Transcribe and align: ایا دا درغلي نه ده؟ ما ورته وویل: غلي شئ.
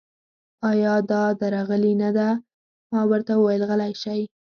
ایا 0.69 0.93
دا 1.09 1.21
درغلي 1.41 1.93
نه 2.03 2.09
ده؟ 2.17 2.27
ما 2.91 3.01
ورته 3.09 3.33
وویل: 3.37 3.61
غلي 3.69 3.91
شئ. 4.03 4.21